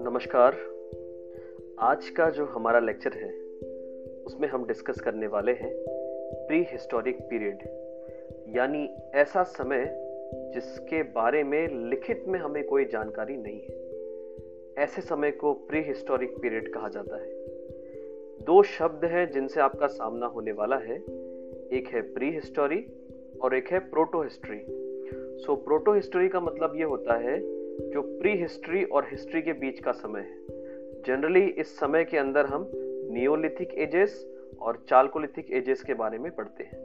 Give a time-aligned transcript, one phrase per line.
[0.00, 0.56] नमस्कार।
[1.78, 3.30] आज का जो हमारा लेक्चर है,
[4.26, 5.84] उसमें हम डिस्कस करने वाले हैं
[6.48, 7.58] प्री हिस्टोरिक पीरियड,
[8.56, 9.84] यानी ऐसा समय
[10.54, 13.76] जिसके बारे में लिखित में हमें कोई जानकारी नहीं है।
[14.84, 17.30] ऐसे समय को प्री हिस्टोरिक पीरियड कहा जाता है।
[18.42, 21.22] दो शब्द हैं जिनसे आपका सामना होने वाला है।
[21.72, 22.86] एक है प्री हिस्टोरी
[23.40, 24.58] और एक है proto history
[25.44, 27.38] so proto history का मतलब ये होता है
[27.90, 30.36] जो प्री हिस्ट्री और हिस्ट्री के बीच का समय है.
[31.06, 32.70] जनरली इस समय के अंदर हम
[33.10, 34.26] नियोलिथिक एजेस
[34.60, 36.80] और चालकोलिथिक एजेस के बारे में पढ़ते हैं.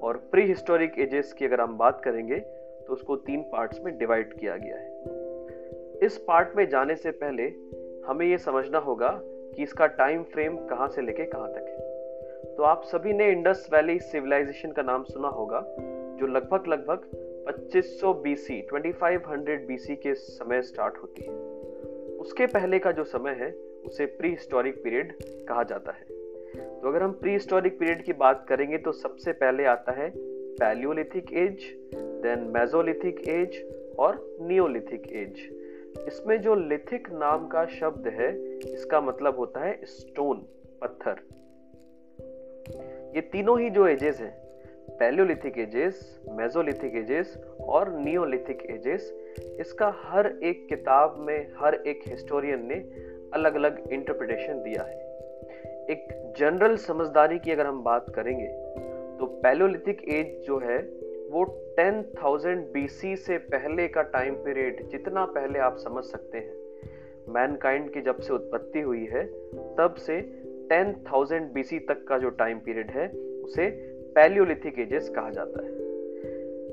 [0.00, 4.32] और प्री हिस्टोरिक एजेस की अगर हम बात करेंगे तो उसको तीन पार्ट्स में डिवाइड
[4.32, 4.88] किया गया है.
[6.02, 7.52] इस पार्ट में जाने से पहले
[8.06, 11.79] हमें यह समझना होगा कि इसका टाइम फ्रेम कहाँ से लेके कहाँ तक है.
[12.46, 15.60] तो आप सभी ने इंडस वैली सिविलाइजेशन का नाम सुना होगा,
[16.20, 17.10] जो लगभग लगभग
[17.46, 21.32] 2500 बीसी 2500 बीसी के समय स्टार्ट होती है।
[22.18, 23.50] उसके पहले का जो समय है,
[23.86, 25.12] उसे प्री हिस्टोरिक पीरियड
[25.48, 26.04] कहा जाता है।
[26.80, 30.10] तो अगर हम प्री हिस्टोरिक पीरियड की बात करेंगे तो सबसे पहले आता है
[30.56, 33.62] palaeolithic age then mesolithic age
[33.98, 35.48] और नियोलिथिक एज
[36.06, 38.30] इसमें जो लिथिक नाम का शब्द है,
[38.72, 40.36] इसका मतलब होता है स्टोन
[40.82, 41.20] पत्थर।
[43.14, 44.40] ये तीनों ही जो एजेस हैं
[44.98, 49.12] पैलियोलिथिक एजेस मेजोलिथिक एजेस और नियोलिथिक एजेस
[49.60, 52.74] इसका हर एक किताब में हर एक हिस्टोरियन ने
[53.34, 54.98] अलग अलग इंटरप्रिटेशन दिया है।
[55.90, 58.46] एक जनरल समझदारी की अगर हम बात करेंगे
[59.18, 60.78] तो पैलियोलिथिक एज जो है
[61.30, 61.44] वो
[61.80, 66.54] 10,000 BC से पहले का टाइम पीरियड जितना पहले आप समझ सकते हैं।
[67.28, 69.24] मैनकाइंड की जब से उत्पत्ति हुई है
[69.76, 70.39] तब से
[70.72, 73.08] 10,000 BC तक का जो टाइम पीरियड है
[73.44, 73.70] उसे
[74.14, 75.72] पैलियोलिथिक एजेस कहा जाता है।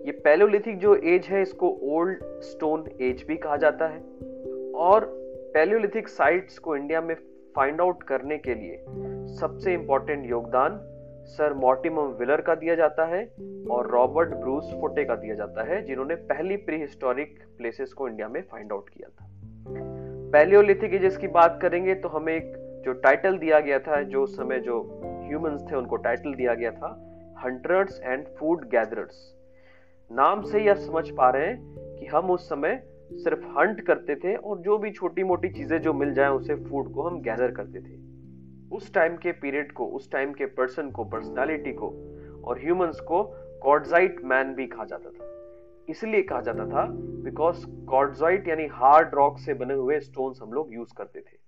[0.06, 4.00] ये पैलियोलिथिक जो एज है इसको ओल्ड स्टोन एज भी कहा जाता है।
[4.76, 5.06] और
[5.54, 7.16] पैलियोलिथिक साइट्स को इंडिया में
[7.56, 8.84] फाइंड आउट करने के लिए
[9.36, 10.80] सबसे इंपॉर्टेंट योगदान
[11.28, 13.32] सर मॉर्टिमम विलर का दिया जाता है
[13.72, 18.28] और रॉबर्ट ब्रूस फोटे का दिया जाता है जिन्होंने पहली प्री हिस्टोरिक प्लेसेस को इंडिया
[18.28, 19.30] में फाइंड आउट किया था।
[20.32, 24.38] पैलियोलिथिक एजेस की बात करेंगे तो हमें एक जो टाइटल दिया गया था, जो उस
[24.38, 27.04] समय जो ह्यूमंस थे, उनको टाइटल दिया गया था
[27.46, 29.34] हंटर्स एंड फ़ूड गैदरर्स
[30.12, 32.84] नाम से ही आप समझ पा रहे हैं कि हम उस समय
[33.14, 36.94] सिर्फ़ हंट करते थे और जो भी छोटी मोटी चीज़ें जो मिल जाए, उसे फ़ूड
[36.94, 37.96] को हम गैदर करते थे।
[38.76, 41.90] उस टाइम के पीरियड को, उस टाइम के पर्सन को पर्सनालिटी को
[42.44, 43.24] और ह्यूमंस को
[43.64, 45.34] कॉर्डजाइट मैन भी कहा जाता था।
[45.90, 46.86] इसलिए कहा जाता था
[47.24, 51.47] बिकॉज़ कॉर्डजाइट यानी हार्ड रॉक से बने हुए स्टोन्स हम लोग यूज़ करते थे।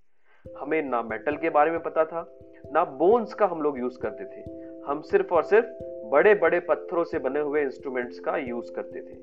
[0.59, 2.37] हमें ना मेटल के बारे में पता था,
[2.73, 4.43] ना बोन्स का हम लोग यूज़ करते थे।
[4.87, 5.65] हम सिर्फ़ और सिर्फ़
[6.09, 9.17] बड़े बड़े पत्थरों से बने हुए इंस्ट्रूमेंट्स का यूज़ करते थे।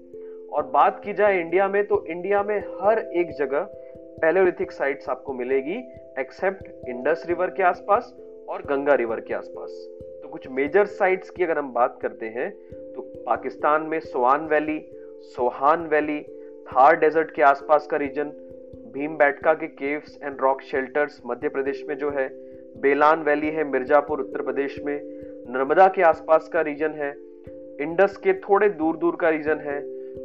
[0.46, 3.60] और बात की जाए इंडिया में तो इंडिया में हर एक जगह
[4.22, 5.78] पैलोलिथिक साइट्स आपको मिलेगी
[6.18, 8.14] एक्सेप्ट इंडस रिवर के आसपास
[8.48, 9.70] और गंगा रिवर के आसपास।
[10.22, 12.50] तो कुछ मेजर साइट्स की अगर हम बात करते हैं
[12.92, 14.80] तो पाकिस्तान में Sohan valley
[15.36, 16.20] Sohan valley
[16.68, 18.32] Thar desert के आसपास का रीजन
[18.96, 22.28] भीम बैठका के caves and rock shelters Madhya Pradesh में जो है,
[22.80, 25.00] बेलान वैली है, मिर्जापुर उत्तर प्रदेश में,
[25.48, 27.10] नर्मदा के आसपास का रीजन है,
[27.80, 29.80] इंडस के थोड़े दूर दूर का रीजन है,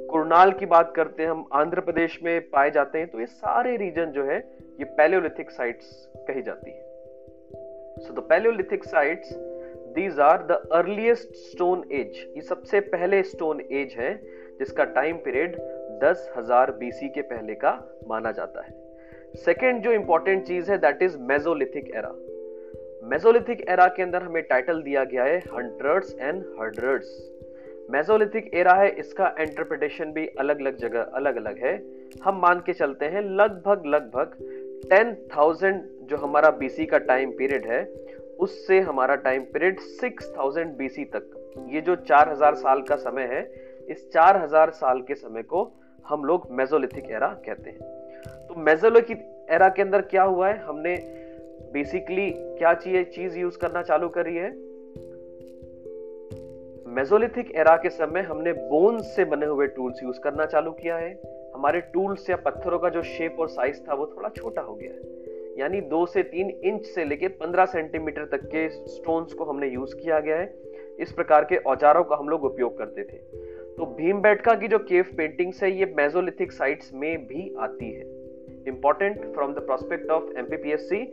[0.07, 3.75] कुरनाल की बात करते हैं हम, आंध्र प्रदेश में पाए जाते हैं तो ये सारे
[3.77, 4.37] रीजन जो है,
[4.79, 6.79] ये पैलियोलिथिक साइट्स कही जाती है।
[7.97, 9.33] So the palaeolithic sites
[9.95, 14.15] these are the earliest stone age ये सबसे पहले स्टोन एज है,
[14.59, 15.55] जिसका टाइम पीरियड
[16.03, 17.71] दस हज़ार बीसी के पहले का
[18.07, 18.73] माना जाता है।
[19.37, 22.13] सेकेंड जो इंपॉर्टेंट चीज़ है that is mesolithic era
[23.09, 27.19] mesolithic era के अंदर हमें टाइटल दिया गया है hundreds and hundreds
[27.89, 31.73] mesolithic era है, इसका इंटरप्रिटेशन भी अलग अलग जगह अलग अलग है।
[32.23, 34.37] हम मान के चलते हैं, लगभग लगभग
[34.89, 37.83] टेन थाउज़ेंड जो हमारा बीसी का टाइम पीरियड है,
[38.39, 43.27] उससे हमारा time period six thousand BC तक। ये जो चार हज़ार साल का समय
[43.31, 43.43] है,
[43.89, 45.63] इस चार हज़ार साल के समय को
[46.07, 47.79] हम लोग मेजोलिथिक एरा कहते हैं।
[48.47, 50.57] तो मेजोलिथिक एरा के अंदर क्या हुआ है?
[50.57, 50.95] हमने
[51.73, 54.71] बेसिकली क्या चीज़ यूज़ करना चालू करी है?
[56.87, 61.21] मेजोलिथिक एरा के समय हमने बोन्स से बने हुए टूल्स यूज़ करना चालू किया है।
[61.55, 64.91] हमारे टूल्स या पत्थरों का जो शेप और साइज़ था, वो थोड़ा छोटा हो गया
[64.91, 65.21] है।
[65.59, 69.95] यानी दो से तीन इंच से लेके पंद्रह सेंटीमीटर तक के स्टोन्स को हमने यूज़
[69.95, 70.55] किया गया है।
[70.99, 74.77] इस प्रकार के औजारों का हम लोग उपयोग करते थे। तो भीम बैठका की जो
[74.79, 78.03] केव पेंटिंग्स है, ये मेजोलिथिक साइट्स में भी आती है।
[78.67, 81.03] Important from the prospect of MPPSC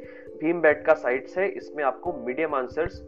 [0.61, 3.01] Bhimbetka sites है, इसमें आपको मीडियम आंसर्स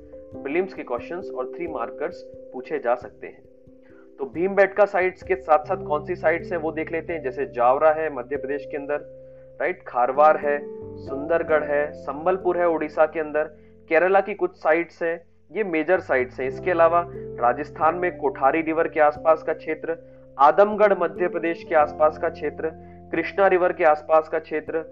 [0.45, 3.43] फिल्म्स के क्वेश्चंस और थ्री मार्कर्स पूछे जा सकते हैं।
[4.19, 7.23] तो भीम बेटका साइट्स के साथ साथ कौन सी साइट्स हैं वो देख लेते हैं,
[7.23, 10.59] जैसे जावरा है, मध्य प्रदेश के अंदर राइट खारवार है,
[10.99, 13.45] सुंदरगढ़ है, संबलपुर है, उड़ीसा के अंदर,
[13.91, 18.89] केरला की कुछ साइट्स हैं ये मेजर साइट्स हैं। इसके अलावा राजस्थान में कोठारी रिवर
[18.89, 19.97] के आसपास का क्षेत्र,
[20.39, 22.71] आदमगढ़ मध्य प्रदेश के आसपास का क्षेत्र,
[23.13, 24.83] कृष्णा रिवर के आसपास का क्षेत्र,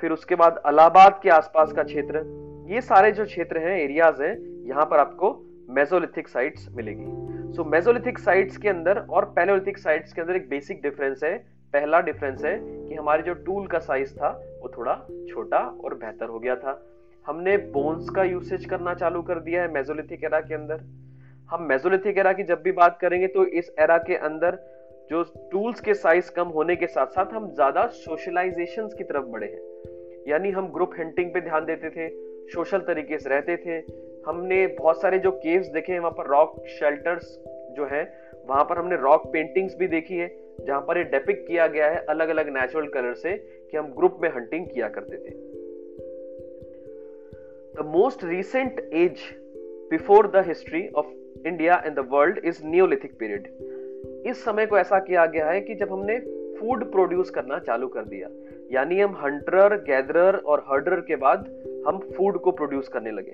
[0.00, 2.22] फिर उसके बाद अलाहाबाद के आसपास का क्षेत्र।
[2.70, 7.04] ये सारे जो क्षेत्र हैं एरियाज़ हैं, यहाँ पर आपको मेजोलिथिक साइट्स मिलेगी।
[7.52, 11.38] सो मेजोलिथिक साइट्स के अंदर और पैलोलिथिक साइट्स के अंदर एक बेसिक डिफरेंस है।
[11.72, 14.28] पहला डिफरेंस है कि हमारे जो टूल का साइज़ था,
[14.62, 14.94] वो थोड़ा
[15.28, 16.82] छोटा और बेहतर हो गया था।
[17.26, 20.80] हमने बोन्स का यूसेज करना चालू कर दिया है मेजोलिथिक एरा के अंदर।
[21.50, 24.58] हम मेजोलिथिक एरा की जब भी बात करेंगे तो इस एरा के अंदर
[25.10, 29.46] जो टूल्स के साइज़ कम होने के साथ साथ हम ज़्यादा सोशलाइजेशन की तरफ़ बढ़े
[29.46, 32.08] हैं। यानी हम ग्रुप हंटिंग पे ध्यान देते थे
[32.52, 33.78] सोशल तरीके से रहते थे।
[34.26, 37.36] हमने बहुत सारे जो केव्स देखे हैं, वहाँ पर रॉक शेल्टर्स
[37.76, 38.02] जो है,
[38.46, 40.28] वहाँ पर हमने रॉक पेंटिंग्स भी देखी है,
[40.66, 44.18] जहाँ पर ये डेपिक किया गया है अलग अलग नेचुरल कलर से कि हम ग्रुप
[44.22, 45.45] में हंटिंग किया करते थे।
[47.76, 49.18] The most recent age
[49.90, 51.06] before the history of
[51.46, 55.74] India and the world is neolithic period इस समय को ऐसा किया गया है कि
[55.74, 56.18] जब हमने
[56.58, 58.28] फ़ूड प्रोड्यूस करना चालू कर दिया,
[58.72, 61.44] यानी हम हंटर गैदरर और हर्डर के बाद
[61.86, 63.32] हम फ़ूड को प्रोड्यूस करने लगे।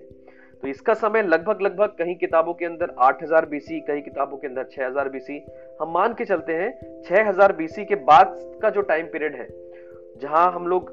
[0.63, 4.67] तो इसका समय लगभग लगभग कहीं किताबों के अंदर 8000 बीसी कहीं किताबों के अंदर
[4.73, 5.41] 6000 बीसी
[5.81, 6.71] हम मान के चलते हैं
[7.03, 9.49] 6000 बीसी के बाद का जो टाइम पीरियड है,
[10.19, 10.93] जहाँ हम लोग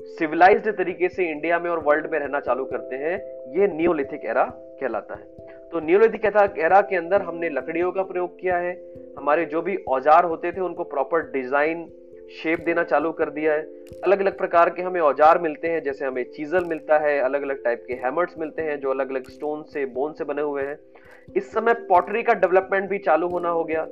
[0.00, 3.16] सिविलाइज्ड तरीके से इंडिया में और वर्ल्ड में रहना चालू करते हैं,
[3.52, 4.44] ये नियोलिथिक एरा
[4.80, 8.72] कहलाता है। तो नियोलिथिक एरा के अंदर हमने लकड़ियों का प्रयोग किया है,
[9.18, 11.88] हमारे जो भी औज़ार होते थे, उनको प्रॉपर डिज़ाइन
[12.32, 13.62] शेप देना चालू कर दिया है।
[14.04, 17.62] अलग अलग प्रकार के हमें औज़ार मिलते हैं, जैसे हमें चीजल मिलता है अलग अलग
[17.64, 20.78] टाइप के हैमर्स मिलते हैं, जो अलग अलग स्टोन से बोन से बने हुए हैं।
[21.36, 23.86] इस समय पॉटरी का डेवलपमेंट भी चालू होना हो गया।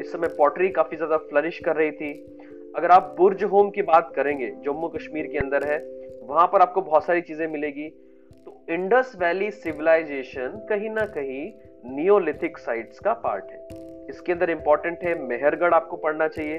[0.00, 2.12] इस समय पॉटरी काफ़ी ज़्यादा फ्लरिश कर रही थी।
[2.76, 5.78] अगर आप बुर्ज होम की बात करेंगे, जम्मू कश्मीर के अंदर है,
[6.22, 7.88] वहाँ पर आपको बहुत सारी चीज़ें मिलेगी।
[8.46, 11.52] तो इंडस वैली सिविलाइजेशन कहीं ना कहीं
[11.96, 13.68] नियोलिथिक साइट्स का पार्ट है।
[14.08, 16.58] इसके अंदर इंपॉर्टेंट है, मेहरगढ़ आपको पढ़ना चाहिए,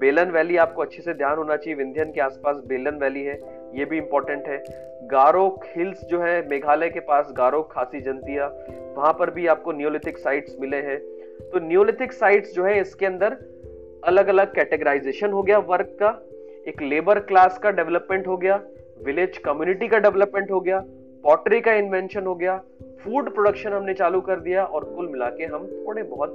[0.00, 3.38] बेलन वैली आपको अच्छे से ध्यान होना चाहिए, विंध्यन के आसपास बेलन वैली है,
[3.74, 4.64] ये भी इंपॉर्टेंट है।
[5.06, 8.46] गारो हिल्स जो है, मेघालय के पास गारो खासी जंतिया,
[8.96, 10.98] वहाँ पर भी आपको न्यूलिथिक साइट्स मिले हैं।
[11.50, 13.36] तो न्यूलिथिक साइट्स जो है, इसके अंदर
[14.04, 16.08] अलग अलग कैटेगराइजेशन हो गया वर्क का,
[16.68, 18.60] एक लेबर क्लास का डेवलपमेंट हो गया
[19.04, 20.84] विलेज कम्युनिटी का डेवलपमेंट हो गया
[21.24, 22.56] पॉटरी का इन्वेंशन हो गया
[23.04, 26.34] फ़ूड प्रोडक्शन हमने चालू कर दिया और कुल मिला के हम थोड़े बहुत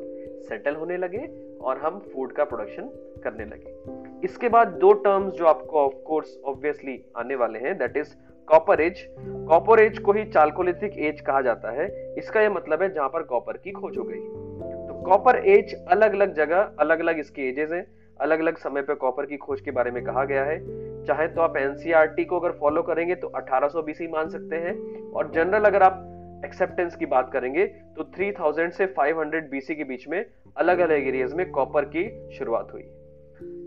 [0.50, 1.26] सेटल होने लगे
[1.62, 2.90] और हम फ़ूड का प्रोडक्शन
[3.24, 7.98] करने लगे। इसके बाद दो टर्म्स जो आपको ऑफ़ कोर्स ऑब्वियसली आने वाले हैं that
[7.98, 8.16] is
[8.48, 9.06] copper age
[9.50, 11.88] copper age को ही चालकोलिथिक एज कहा जाता है।
[12.18, 16.34] इसका यह मतलब है जहाँ पर कॉपर की खोज हो गई। कॉपर एज अलग अलग
[16.36, 17.86] जगह अलग अलग इसके एजेस है।
[18.20, 20.58] अलग अलग समय पर कॉपर की खोज के बारे में कहा गया है।
[21.06, 24.74] चाहे तो आप एनसीआरटी को अगर फॉलो करेंगे तो 1800 बीसी मान सकते हैं।
[25.12, 30.08] और जनरल अगर आप एक्सेप्टेंस की बात करेंगे तो 3000 से 500 बीसी के बीच
[30.08, 30.26] में
[30.58, 32.82] अलग अलग एरियाज़ में कॉपर की शुरुआत हुई।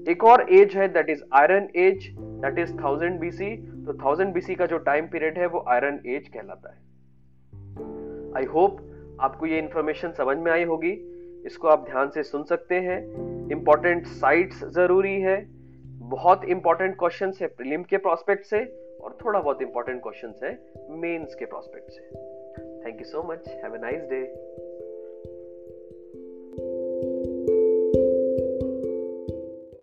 [0.08, 3.56] एक और एज है that is iron age that is 1000 BC
[3.86, 6.80] तो 1000 बीसी का जो टाइम पीरियड है, वो आयरन एज कहलाता है।
[8.36, 8.80] आई होप
[9.20, 10.92] आपको ये इंफॉर्मेशन समझ में आई होगी।
[11.46, 12.98] इसको आप ध्यान से सुन सकते हैं।
[13.50, 15.62] इंपॉर्टेंट साइट्स ज़रूरी है।
[16.10, 18.64] बहुत इंपॉर्टेंट क्वेश्चन है प्रिलिम के प्रोस्पेक्ट से
[19.00, 20.58] और थोड़ा बहुत इंपॉर्टेंट क्वेश्चन है
[20.90, 22.00] मेन्स के प्रोस्पेक्ट से।
[22.84, 24.24] Thank you so much have a nice day.